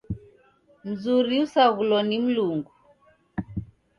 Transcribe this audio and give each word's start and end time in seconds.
Mzuri 0.87 1.35
usaghulo 1.45 1.97
ni 2.07 2.17
Mlungu. 2.23 2.71